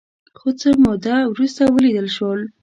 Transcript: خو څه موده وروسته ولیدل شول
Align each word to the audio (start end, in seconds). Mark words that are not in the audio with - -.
خو 0.37 0.49
څه 0.59 0.69
موده 0.83 1.15
وروسته 1.31 1.61
ولیدل 1.65 2.07
شول 2.15 2.39